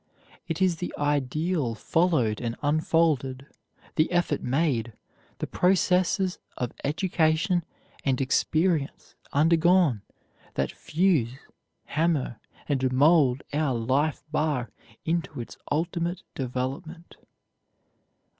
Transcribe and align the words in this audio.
It 0.47 0.63
is 0.63 0.77
the 0.77 0.91
ideal 0.97 1.75
followed 1.75 2.41
and 2.41 2.55
unfolded, 2.63 3.45
the 3.97 4.11
effort 4.11 4.41
made, 4.41 4.93
the 5.37 5.45
processes 5.45 6.39
of 6.57 6.71
education 6.83 7.63
and 8.03 8.19
experience 8.19 9.13
undergone 9.31 10.01
that 10.55 10.71
fuse, 10.71 11.37
hammer, 11.85 12.39
and 12.67 12.91
mold 12.91 13.43
our 13.53 13.75
life 13.75 14.23
bar 14.31 14.71
into 15.05 15.39
its 15.39 15.55
ultimate 15.71 16.23
development. 16.33 17.17